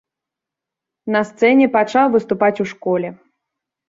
[1.15, 3.13] На сцэне пачаў выступаць у школе.